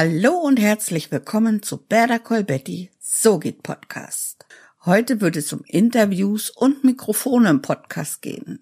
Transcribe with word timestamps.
Hallo 0.00 0.34
und 0.34 0.60
herzlich 0.60 1.10
willkommen 1.10 1.60
zu 1.60 1.76
Better 1.76 2.20
Call 2.20 2.44
Betty, 2.44 2.88
so 3.00 3.40
geht 3.40 3.64
Podcast. 3.64 4.46
Heute 4.84 5.20
wird 5.20 5.34
es 5.34 5.52
um 5.52 5.64
Interviews 5.66 6.50
und 6.50 6.84
Mikrofone 6.84 7.50
im 7.50 7.62
Podcast 7.62 8.22
gehen. 8.22 8.60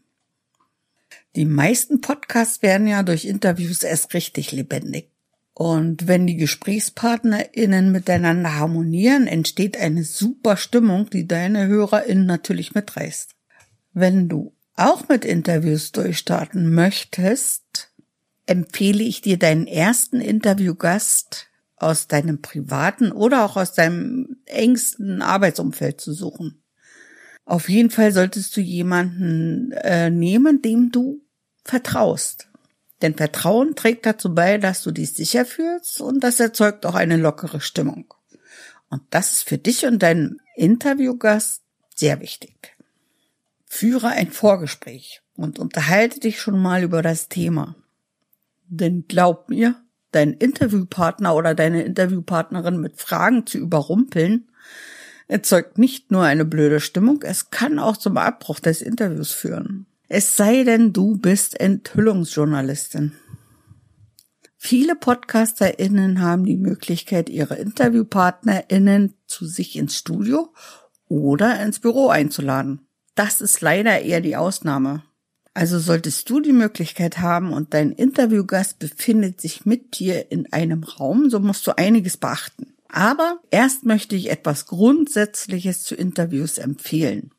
Die 1.35 1.45
meisten 1.45 2.01
Podcasts 2.01 2.63
werden 2.63 2.87
ja 2.87 3.03
durch 3.03 3.27
Interviews 3.27 3.83
erst 3.83 4.15
richtig 4.15 4.51
lebendig. 4.53 5.11
Und 5.53 6.09
wenn 6.09 6.27
die 6.27 6.39
GesprächspartnerInnen 6.39 7.93
miteinander 7.93 8.55
harmonieren, 8.55 9.27
entsteht 9.27 9.77
eine 9.77 10.05
super 10.05 10.57
Stimmung, 10.57 11.11
die 11.11 11.29
deine 11.29 11.67
HörerInnen 11.67 12.25
natürlich 12.25 12.75
mitreißt. 12.75 13.33
Wenn 13.93 14.31
du 14.31 14.55
auch 14.75 15.07
mit 15.11 15.27
Interviews 15.27 15.93
durchstarten 15.93 16.73
möchtest, 16.73 17.66
empfehle 18.47 19.03
ich 19.03 19.21
dir 19.21 19.39
deinen 19.39 19.67
ersten 19.67 20.21
Interviewgast 20.21 21.49
aus 21.77 22.07
deinem 22.07 22.41
privaten 22.41 23.13
oder 23.13 23.45
auch 23.45 23.57
aus 23.57 23.75
deinem 23.75 24.39
engsten 24.47 25.21
Arbeitsumfeld 25.21 26.01
zu 26.01 26.13
suchen. 26.13 26.63
Auf 27.45 27.69
jeden 27.69 27.91
Fall 27.91 28.13
solltest 28.13 28.57
du 28.57 28.61
jemanden 28.61 29.73
äh, 29.73 30.11
nehmen, 30.11 30.63
dem 30.63 30.91
du 30.91 31.23
vertraust. 31.65 32.49
Denn 33.03 33.15
Vertrauen 33.15 33.75
trägt 33.75 34.07
dazu 34.07 34.35
bei, 34.35 34.59
dass 34.59 34.83
du 34.83 34.91
dich 34.91 35.13
sicher 35.13 35.45
fühlst 35.45 36.01
und 36.01 36.25
das 36.25 36.41
erzeugt 36.41 36.87
auch 36.87 36.95
eine 36.95 37.17
lockere 37.17 37.61
Stimmung. 37.61 38.13
Und 38.89 39.03
das 39.11 39.33
ist 39.33 39.49
für 39.49 39.59
dich 39.59 39.85
und 39.85 40.03
deinen 40.03 40.41
Interviewgast 40.55 41.63
sehr 41.95 42.21
wichtig. 42.21 42.77
Führe 43.67 44.09
ein 44.09 44.31
Vorgespräch 44.31 45.23
und 45.35 45.59
unterhalte 45.59 46.21
dich 46.21 46.41
schon 46.41 46.59
mal 46.59 46.83
über 46.83 47.03
das 47.03 47.29
Thema. 47.29 47.77
Denn 48.69 49.05
glaub 49.09 49.49
mir, 49.49 49.77
dein 50.13 50.33
Interviewpartner 50.33 51.35
oder 51.35 51.55
deine 51.55 51.83
Interviewpartnerin 51.83 52.81
mit 52.81 52.97
Fragen 52.97 53.47
zu 53.47 53.59
überrumpeln, 53.59 54.49
erzeugt 55.29 55.79
nicht 55.79 56.11
nur 56.11 56.23
eine 56.23 56.45
blöde 56.45 56.81
Stimmung, 56.81 57.23
es 57.23 57.51
kann 57.51 57.79
auch 57.79 57.97
zum 57.97 58.17
Abbruch 58.17 58.61
des 58.61 58.83
Interviews 58.83 59.33
führen. 59.33 59.87
Es 60.09 60.37
sei 60.37 60.63
denn, 60.63 60.93
du 60.93 61.19
bist 61.19 61.59
Enthüllungsjournalistin. 61.59 63.13
Viele 64.57 64.97
PodcasterInnen 64.97 66.21
haben 66.21 66.45
die 66.45 66.57
Möglichkeit, 66.57 67.29
ihre 67.29 67.57
InterviewpartnerInnen 67.57 69.15
zu 69.27 69.47
sich 69.47 69.77
ins 69.77 69.97
Studio 69.97 70.53
oder 71.09 71.63
ins 71.63 71.81
Büro 71.81 72.09
einzuladen. 72.09 72.89
Das 73.15 73.41
ist 73.41 73.61
leider 73.61 74.01
eher 74.01 74.21
die 74.21 74.37
Ausnahme. 74.37 75.03
Also 75.57 75.79
solltest 75.79 76.29
du 76.29 76.41
die 76.41 76.53
Möglichkeit 76.53 77.17
haben 77.17 77.55
und 77.55 77.73
dein 77.73 77.91
Interviewgast 77.91 78.79
befindet 78.79 79.41
sich 79.41 79.65
mit 79.65 79.99
dir 79.99 80.31
in 80.31 80.53
einem 80.53 80.85
Raum, 80.85 81.31
so 81.31 81.41
musst 81.41 81.67
du 81.67 81.79
einiges 81.79 82.19
beachten. 82.19 82.75
Aber 82.89 83.41
erst 83.51 83.87
möchte 83.87 84.17
ich 84.17 84.29
etwas 84.29 84.67
Grundsätzliches 84.67 85.83
zu 85.83 85.95
Interviews 85.95 86.59
empfehlen. 86.59 87.31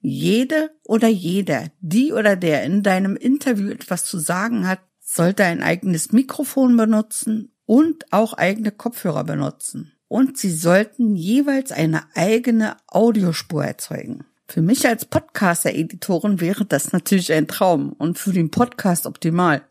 Jede 0.00 0.70
oder 0.84 1.08
jeder, 1.08 1.66
die 1.80 2.14
oder 2.14 2.34
der 2.34 2.62
in 2.62 2.82
deinem 2.82 3.14
Interview 3.14 3.68
etwas 3.68 4.06
zu 4.06 4.18
sagen 4.18 4.66
hat, 4.66 4.80
sollte 4.98 5.44
ein 5.44 5.62
eigenes 5.62 6.12
Mikrofon 6.12 6.78
benutzen 6.78 7.52
und 7.66 8.10
auch 8.10 8.32
eigene 8.32 8.70
Kopfhörer 8.70 9.24
benutzen. 9.24 9.92
Und 10.08 10.38
sie 10.38 10.50
sollten 10.50 11.14
jeweils 11.14 11.72
eine 11.72 12.04
eigene 12.14 12.78
Audiospur 12.86 13.62
erzeugen. 13.66 14.24
Für 14.46 14.62
mich 14.62 14.86
als 14.86 15.04
Podcaster-Editorin 15.06 16.40
wäre 16.40 16.64
das 16.64 16.92
natürlich 16.92 17.32
ein 17.32 17.48
Traum 17.48 17.92
und 17.92 18.18
für 18.18 18.32
den 18.32 18.50
Podcast 18.50 19.06
optimal. 19.06 19.62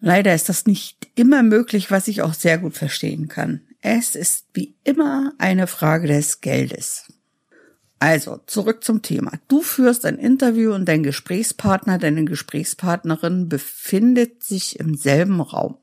Leider 0.00 0.34
ist 0.34 0.48
das 0.48 0.66
nicht 0.66 1.08
immer 1.14 1.42
möglich, 1.42 1.90
was 1.90 2.08
ich 2.08 2.22
auch 2.22 2.34
sehr 2.34 2.58
gut 2.58 2.74
verstehen 2.76 3.28
kann. 3.28 3.60
Es 3.80 4.16
ist 4.16 4.46
wie 4.54 4.74
immer 4.84 5.32
eine 5.38 5.66
Frage 5.66 6.08
des 6.08 6.40
Geldes. 6.40 7.12
Also, 7.98 8.40
zurück 8.46 8.82
zum 8.82 9.02
Thema. 9.02 9.32
Du 9.46 9.62
führst 9.62 10.04
ein 10.06 10.18
Interview 10.18 10.74
und 10.74 10.86
dein 10.86 11.04
Gesprächspartner, 11.04 11.98
deine 11.98 12.24
Gesprächspartnerin 12.24 13.48
befindet 13.48 14.42
sich 14.42 14.80
im 14.80 14.96
selben 14.96 15.40
Raum. 15.40 15.76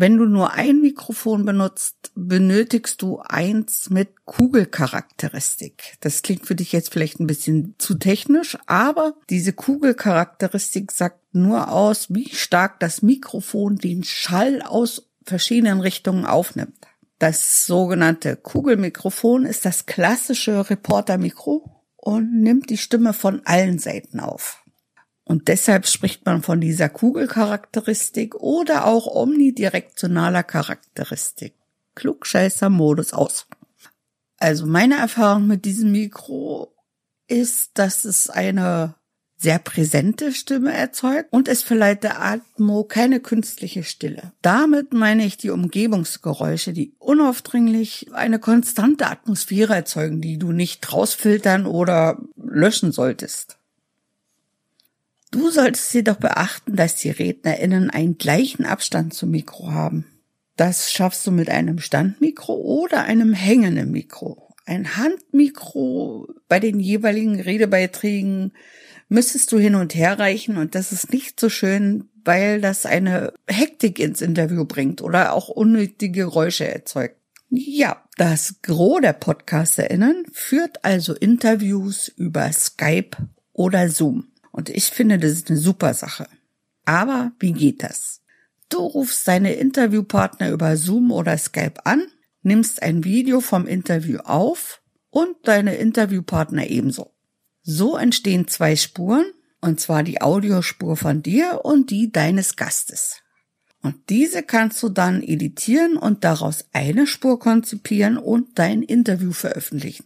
Wenn 0.00 0.16
du 0.16 0.24
nur 0.24 0.54
ein 0.54 0.80
Mikrofon 0.80 1.44
benutzt, 1.44 2.10
benötigst 2.14 3.02
du 3.02 3.18
eins 3.18 3.90
mit 3.90 4.24
Kugelcharakteristik. 4.24 5.98
Das 6.00 6.22
klingt 6.22 6.46
für 6.46 6.54
dich 6.54 6.72
jetzt 6.72 6.90
vielleicht 6.90 7.20
ein 7.20 7.26
bisschen 7.26 7.74
zu 7.76 7.96
technisch, 7.96 8.56
aber 8.64 9.12
diese 9.28 9.52
Kugelcharakteristik 9.52 10.90
sagt 10.90 11.34
nur 11.34 11.70
aus, 11.70 12.06
wie 12.08 12.34
stark 12.34 12.80
das 12.80 13.02
Mikrofon 13.02 13.76
den 13.76 14.02
Schall 14.02 14.62
aus 14.62 15.10
verschiedenen 15.22 15.82
Richtungen 15.82 16.24
aufnimmt. 16.24 16.86
Das 17.18 17.66
sogenannte 17.66 18.36
Kugelmikrofon 18.36 19.44
ist 19.44 19.66
das 19.66 19.84
klassische 19.84 20.70
Reportermikro 20.70 21.82
und 21.98 22.40
nimmt 22.40 22.70
die 22.70 22.78
Stimme 22.78 23.12
von 23.12 23.42
allen 23.44 23.78
Seiten 23.78 24.18
auf. 24.18 24.59
Und 25.30 25.46
deshalb 25.46 25.86
spricht 25.86 26.26
man 26.26 26.42
von 26.42 26.60
dieser 26.60 26.88
Kugelcharakteristik 26.88 28.34
oder 28.34 28.84
auch 28.84 29.06
omnidirektionaler 29.06 30.42
Charakteristik. 30.42 31.54
Klugscheißer-Modus 31.94 33.12
aus. 33.12 33.46
Also 34.38 34.66
meine 34.66 34.96
Erfahrung 34.96 35.46
mit 35.46 35.64
diesem 35.64 35.92
Mikro 35.92 36.74
ist, 37.28 37.70
dass 37.74 38.04
es 38.04 38.28
eine 38.28 38.96
sehr 39.36 39.60
präsente 39.60 40.32
Stimme 40.32 40.72
erzeugt 40.72 41.32
und 41.32 41.46
es 41.46 41.62
verleiht 41.62 42.02
der 42.02 42.20
Atmo 42.20 42.82
keine 42.82 43.20
künstliche 43.20 43.84
Stille. 43.84 44.32
Damit 44.42 44.92
meine 44.92 45.24
ich 45.24 45.36
die 45.36 45.50
Umgebungsgeräusche, 45.50 46.72
die 46.72 46.96
unaufdringlich 46.98 48.08
eine 48.14 48.40
konstante 48.40 49.06
Atmosphäre 49.06 49.76
erzeugen, 49.76 50.20
die 50.20 50.38
du 50.38 50.50
nicht 50.50 50.92
rausfiltern 50.92 51.66
oder 51.66 52.20
löschen 52.36 52.90
solltest. 52.90 53.59
Du 55.30 55.50
solltest 55.50 55.94
jedoch 55.94 56.16
beachten, 56.16 56.74
dass 56.74 56.96
die 56.96 57.10
RednerInnen 57.10 57.90
einen 57.90 58.18
gleichen 58.18 58.64
Abstand 58.64 59.14
zum 59.14 59.30
Mikro 59.30 59.70
haben. 59.70 60.06
Das 60.56 60.92
schaffst 60.92 61.26
du 61.26 61.30
mit 61.30 61.48
einem 61.48 61.78
Standmikro 61.78 62.54
oder 62.54 63.04
einem 63.04 63.32
hängenden 63.32 63.92
Mikro. 63.92 64.54
Ein 64.66 64.96
Handmikro 64.96 66.28
bei 66.48 66.60
den 66.60 66.80
jeweiligen 66.80 67.40
Redebeiträgen 67.40 68.52
müsstest 69.08 69.52
du 69.52 69.58
hin 69.58 69.74
und 69.74 69.94
her 69.94 70.18
reichen 70.18 70.56
und 70.56 70.74
das 70.74 70.92
ist 70.92 71.12
nicht 71.12 71.40
so 71.40 71.48
schön, 71.48 72.08
weil 72.24 72.60
das 72.60 72.84
eine 72.84 73.32
Hektik 73.46 73.98
ins 73.98 74.20
Interview 74.20 74.64
bringt 74.64 75.00
oder 75.00 75.32
auch 75.32 75.48
unnötige 75.48 76.24
Geräusche 76.24 76.68
erzeugt. 76.68 77.16
Ja, 77.48 78.04
das 78.16 78.56
Gros 78.62 79.00
der 79.00 79.12
PodcasterInnen 79.12 80.26
führt 80.32 80.84
also 80.84 81.14
Interviews 81.14 82.08
über 82.08 82.52
Skype 82.52 83.16
oder 83.52 83.88
Zoom. 83.88 84.29
Und 84.52 84.68
ich 84.68 84.86
finde, 84.86 85.18
das 85.18 85.32
ist 85.32 85.50
eine 85.50 85.58
super 85.58 85.94
Sache. 85.94 86.26
Aber 86.84 87.32
wie 87.38 87.52
geht 87.52 87.82
das? 87.82 88.20
Du 88.68 88.78
rufst 88.78 89.26
deine 89.26 89.54
Interviewpartner 89.54 90.50
über 90.50 90.76
Zoom 90.76 91.10
oder 91.10 91.36
Skype 91.36 91.84
an, 91.84 92.06
nimmst 92.42 92.82
ein 92.82 93.04
Video 93.04 93.40
vom 93.40 93.66
Interview 93.66 94.18
auf 94.18 94.80
und 95.10 95.36
deine 95.44 95.74
Interviewpartner 95.74 96.68
ebenso. 96.68 97.12
So 97.62 97.96
entstehen 97.96 98.48
zwei 98.48 98.76
Spuren, 98.76 99.26
und 99.60 99.80
zwar 99.80 100.02
die 100.02 100.22
Audiospur 100.22 100.96
von 100.96 101.22
dir 101.22 101.60
und 101.64 101.90
die 101.90 102.10
deines 102.10 102.56
Gastes. 102.56 103.18
Und 103.82 103.96
diese 104.08 104.42
kannst 104.42 104.82
du 104.82 104.88
dann 104.88 105.22
editieren 105.22 105.96
und 105.96 106.24
daraus 106.24 106.64
eine 106.72 107.06
Spur 107.06 107.38
konzipieren 107.38 108.18
und 108.18 108.58
dein 108.58 108.82
Interview 108.82 109.32
veröffentlichen. 109.32 110.04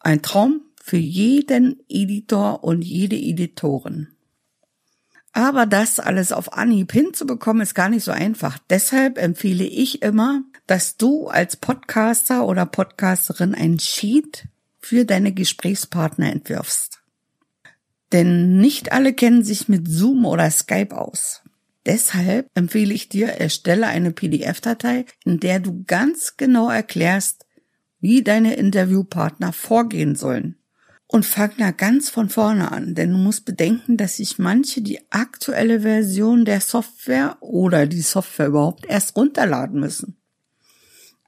Ein 0.00 0.22
Traum 0.22 0.62
für 0.86 0.98
jeden 0.98 1.80
Editor 1.88 2.62
und 2.62 2.82
jede 2.82 3.16
Editorin. 3.16 4.06
Aber 5.32 5.66
das 5.66 5.98
alles 5.98 6.30
auf 6.30 6.52
Anhieb 6.52 6.92
hinzubekommen, 6.92 7.60
ist 7.60 7.74
gar 7.74 7.88
nicht 7.88 8.04
so 8.04 8.12
einfach. 8.12 8.60
Deshalb 8.70 9.18
empfehle 9.18 9.64
ich 9.64 10.02
immer, 10.02 10.42
dass 10.68 10.96
du 10.96 11.26
als 11.26 11.56
Podcaster 11.56 12.46
oder 12.46 12.66
Podcasterin 12.66 13.52
ein 13.52 13.80
Sheet 13.80 14.46
für 14.78 15.04
deine 15.04 15.32
Gesprächspartner 15.32 16.30
entwirfst. 16.30 17.00
Denn 18.12 18.58
nicht 18.58 18.92
alle 18.92 19.12
kennen 19.12 19.42
sich 19.42 19.68
mit 19.68 19.88
Zoom 19.88 20.24
oder 20.24 20.48
Skype 20.52 20.96
aus. 20.96 21.42
Deshalb 21.84 22.48
empfehle 22.54 22.94
ich 22.94 23.08
dir, 23.08 23.26
erstelle 23.26 23.88
eine 23.88 24.12
PDF-Datei, 24.12 25.04
in 25.24 25.40
der 25.40 25.58
du 25.58 25.82
ganz 25.84 26.36
genau 26.36 26.70
erklärst, 26.70 27.44
wie 27.98 28.22
deine 28.22 28.54
Interviewpartner 28.54 29.52
vorgehen 29.52 30.14
sollen. 30.14 30.56
Und 31.08 31.24
fang 31.24 31.52
da 31.58 31.70
ganz 31.70 32.10
von 32.10 32.28
vorne 32.28 32.72
an, 32.72 32.94
denn 32.96 33.12
du 33.12 33.18
musst 33.18 33.44
bedenken, 33.44 33.96
dass 33.96 34.16
sich 34.16 34.38
manche 34.38 34.82
die 34.82 35.00
aktuelle 35.10 35.82
Version 35.82 36.44
der 36.44 36.60
Software 36.60 37.36
oder 37.40 37.86
die 37.86 38.00
Software 38.00 38.48
überhaupt 38.48 38.86
erst 38.86 39.16
runterladen 39.16 39.78
müssen. 39.78 40.16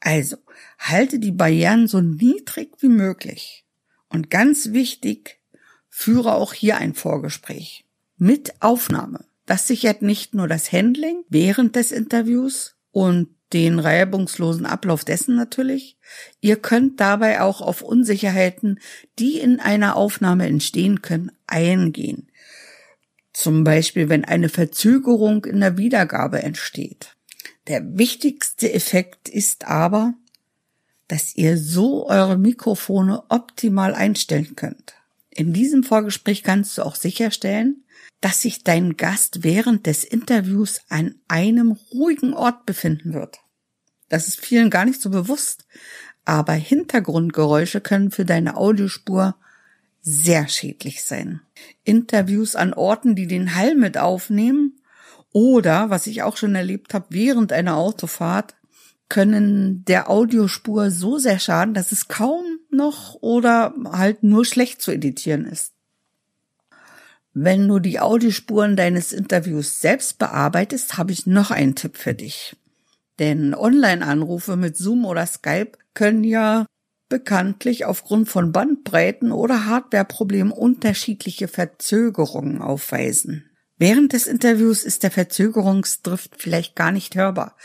Also, 0.00 0.36
halte 0.78 1.18
die 1.18 1.32
Barrieren 1.32 1.86
so 1.86 2.00
niedrig 2.00 2.72
wie 2.80 2.88
möglich. 2.88 3.64
Und 4.08 4.30
ganz 4.30 4.72
wichtig, 4.72 5.40
führe 5.88 6.34
auch 6.34 6.54
hier 6.54 6.78
ein 6.78 6.94
Vorgespräch 6.94 7.84
mit 8.16 8.62
Aufnahme. 8.62 9.24
Das 9.46 9.66
sichert 9.66 10.02
nicht 10.02 10.34
nur 10.34 10.48
das 10.48 10.72
Handling 10.72 11.24
während 11.28 11.76
des 11.76 11.92
Interviews 11.92 12.76
und 12.90 13.28
den 13.52 13.78
reibungslosen 13.78 14.66
Ablauf 14.66 15.04
dessen 15.04 15.36
natürlich. 15.36 15.96
Ihr 16.40 16.56
könnt 16.56 17.00
dabei 17.00 17.40
auch 17.40 17.60
auf 17.60 17.82
Unsicherheiten, 17.82 18.80
die 19.18 19.38
in 19.38 19.60
einer 19.60 19.96
Aufnahme 19.96 20.46
entstehen 20.46 21.02
können, 21.02 21.32
eingehen. 21.46 22.28
Zum 23.32 23.64
Beispiel, 23.64 24.08
wenn 24.08 24.24
eine 24.24 24.48
Verzögerung 24.48 25.44
in 25.44 25.60
der 25.60 25.78
Wiedergabe 25.78 26.42
entsteht. 26.42 27.16
Der 27.68 27.98
wichtigste 27.98 28.72
Effekt 28.72 29.28
ist 29.28 29.66
aber, 29.66 30.14
dass 31.06 31.36
ihr 31.36 31.56
so 31.56 32.06
eure 32.08 32.36
Mikrofone 32.36 33.22
optimal 33.28 33.94
einstellen 33.94 34.56
könnt. 34.56 34.97
In 35.38 35.52
diesem 35.52 35.84
Vorgespräch 35.84 36.42
kannst 36.42 36.76
du 36.76 36.82
auch 36.82 36.96
sicherstellen, 36.96 37.84
dass 38.20 38.42
sich 38.42 38.64
dein 38.64 38.96
Gast 38.96 39.44
während 39.44 39.86
des 39.86 40.02
Interviews 40.02 40.80
an 40.88 41.14
einem 41.28 41.78
ruhigen 41.92 42.34
Ort 42.34 42.66
befinden 42.66 43.14
wird. 43.14 43.38
Das 44.08 44.26
ist 44.26 44.40
vielen 44.40 44.68
gar 44.68 44.84
nicht 44.84 45.00
so 45.00 45.10
bewusst, 45.10 45.64
aber 46.24 46.54
Hintergrundgeräusche 46.54 47.80
können 47.80 48.10
für 48.10 48.24
deine 48.24 48.56
Audiospur 48.56 49.36
sehr 50.00 50.48
schädlich 50.48 51.04
sein. 51.04 51.40
Interviews 51.84 52.56
an 52.56 52.74
Orten, 52.74 53.14
die 53.14 53.28
den 53.28 53.54
Hall 53.54 53.76
mit 53.76 53.96
aufnehmen 53.96 54.80
oder, 55.30 55.88
was 55.88 56.08
ich 56.08 56.24
auch 56.24 56.36
schon 56.36 56.56
erlebt 56.56 56.94
habe, 56.94 57.06
während 57.10 57.52
einer 57.52 57.76
Autofahrt, 57.76 58.56
können 59.08 59.84
der 59.84 60.10
Audiospur 60.10 60.90
so 60.90 61.18
sehr 61.18 61.38
schaden, 61.38 61.74
dass 61.74 61.92
es 61.92 62.08
kaum 62.08 62.44
noch 62.70 63.14
oder 63.20 63.74
halt 63.84 64.22
nur 64.22 64.44
schlecht 64.44 64.82
zu 64.82 64.92
editieren 64.92 65.46
ist. 65.46 65.72
Wenn 67.32 67.68
du 67.68 67.78
die 67.78 68.00
Audiospuren 68.00 68.76
deines 68.76 69.12
Interviews 69.12 69.80
selbst 69.80 70.18
bearbeitest, 70.18 70.98
habe 70.98 71.12
ich 71.12 71.26
noch 71.26 71.50
einen 71.50 71.74
Tipp 71.74 71.96
für 71.96 72.14
dich. 72.14 72.56
Denn 73.18 73.54
Online-Anrufe 73.54 74.56
mit 74.56 74.76
Zoom 74.76 75.04
oder 75.04 75.26
Skype 75.26 75.72
können 75.94 76.24
ja 76.24 76.66
bekanntlich 77.08 77.84
aufgrund 77.84 78.28
von 78.28 78.52
Bandbreiten 78.52 79.32
oder 79.32 79.66
Hardwareproblemen 79.66 80.52
unterschiedliche 80.52 81.48
Verzögerungen 81.48 82.60
aufweisen. 82.60 83.48
Während 83.78 84.12
des 84.12 84.26
Interviews 84.26 84.84
ist 84.84 85.04
der 85.04 85.10
Verzögerungsdrift 85.10 86.34
vielleicht 86.36 86.74
gar 86.74 86.90
nicht 86.90 87.14
hörbar. 87.14 87.56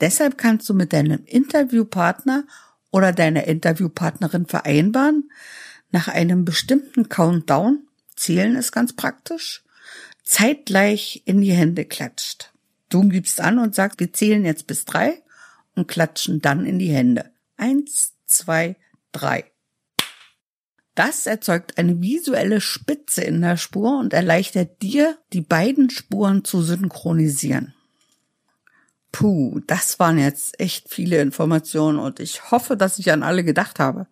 Deshalb 0.00 0.38
kannst 0.38 0.68
du 0.68 0.74
mit 0.74 0.92
deinem 0.92 1.24
Interviewpartner 1.24 2.44
oder 2.90 3.12
deiner 3.12 3.44
Interviewpartnerin 3.44 4.46
vereinbaren, 4.46 5.30
nach 5.90 6.08
einem 6.08 6.44
bestimmten 6.44 7.08
Countdown 7.08 7.86
Zählen 8.16 8.56
ist 8.56 8.72
ganz 8.72 8.94
praktisch. 8.94 9.62
Zeitgleich 10.24 11.22
in 11.26 11.40
die 11.42 11.52
Hände 11.52 11.84
klatscht. 11.84 12.52
Du 12.88 13.08
gibst 13.08 13.40
an 13.40 13.58
und 13.58 13.74
sagst, 13.74 14.00
wir 14.00 14.12
zählen 14.12 14.44
jetzt 14.44 14.66
bis 14.66 14.84
drei 14.84 15.22
und 15.74 15.86
klatschen 15.86 16.40
dann 16.40 16.64
in 16.64 16.78
die 16.78 16.92
Hände. 16.92 17.30
Eins, 17.56 18.14
zwei, 18.24 18.76
drei. 19.12 19.44
Das 20.94 21.26
erzeugt 21.26 21.76
eine 21.76 22.00
visuelle 22.00 22.62
Spitze 22.62 23.22
in 23.22 23.42
der 23.42 23.58
Spur 23.58 23.98
und 23.98 24.14
erleichtert 24.14 24.80
dir, 24.80 25.18
die 25.34 25.42
beiden 25.42 25.90
Spuren 25.90 26.42
zu 26.42 26.62
synchronisieren. 26.62 27.74
Puh, 29.12 29.60
das 29.66 29.98
waren 29.98 30.18
jetzt 30.18 30.60
echt 30.60 30.90
viele 30.90 31.20
Informationen 31.20 31.98
und 31.98 32.20
ich 32.20 32.50
hoffe, 32.50 32.76
dass 32.76 32.98
ich 32.98 33.10
an 33.12 33.22
alle 33.22 33.44
gedacht 33.44 33.78
habe. 33.78 34.06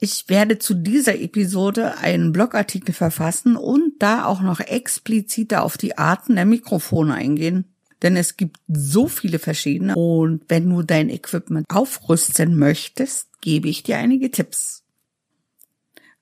Ich 0.00 0.28
werde 0.28 0.58
zu 0.58 0.74
dieser 0.74 1.20
Episode 1.20 1.98
einen 1.98 2.32
Blogartikel 2.32 2.92
verfassen 2.92 3.56
und 3.56 3.92
da 4.00 4.24
auch 4.24 4.40
noch 4.40 4.58
expliziter 4.58 5.62
auf 5.62 5.78
die 5.78 5.96
Arten 5.96 6.34
der 6.34 6.44
Mikrofone 6.44 7.14
eingehen. 7.14 7.66
Denn 8.02 8.16
es 8.16 8.36
gibt 8.36 8.58
so 8.66 9.06
viele 9.06 9.38
verschiedene 9.38 9.94
und 9.94 10.42
wenn 10.48 10.68
du 10.68 10.82
dein 10.82 11.08
Equipment 11.08 11.66
aufrüsten 11.68 12.58
möchtest, 12.58 13.28
gebe 13.40 13.68
ich 13.68 13.84
dir 13.84 13.98
einige 13.98 14.32
Tipps. 14.32 14.82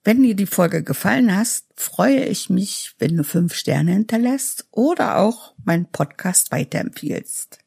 Wenn 0.04 0.22
dir 0.22 0.34
die 0.34 0.44
Folge 0.44 0.82
gefallen 0.82 1.34
hast, 1.34 1.64
freue 1.76 2.24
ich 2.24 2.50
mich, 2.50 2.94
wenn 2.98 3.16
du 3.16 3.24
fünf 3.24 3.54
Sterne 3.54 3.92
hinterlässt 3.92 4.66
oder 4.72 5.18
auch 5.18 5.54
meinen 5.64 5.86
Podcast 5.86 6.52
weiterempfiehlst. 6.52 7.59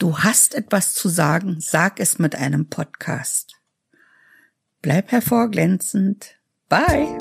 Du 0.00 0.16
hast 0.18 0.54
etwas 0.54 0.94
zu 0.94 1.10
sagen, 1.10 1.58
sag 1.60 2.00
es 2.00 2.18
mit 2.18 2.34
einem 2.34 2.70
Podcast. 2.70 3.60
Bleib 4.80 5.12
hervorglänzend. 5.12 6.38
Bye. 6.70 7.18